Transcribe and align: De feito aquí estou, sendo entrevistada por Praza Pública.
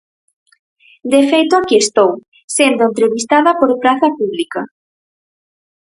De 1.11 1.19
feito 1.31 1.53
aquí 1.57 1.75
estou, 1.81 2.11
sendo 2.55 2.81
entrevistada 2.89 3.51
por 3.59 3.69
Praza 3.81 4.09
Pública. 4.19 4.61